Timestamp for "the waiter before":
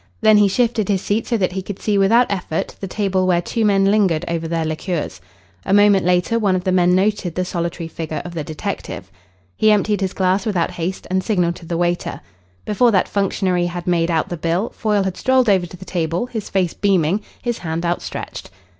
11.67-12.89